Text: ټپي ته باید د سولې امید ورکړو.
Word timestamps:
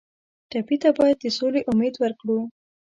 ټپي 0.49 0.75
ته 0.83 0.89
باید 0.97 1.17
د 1.21 1.25
سولې 1.37 1.61
امید 1.71 1.95
ورکړو. 2.03 2.39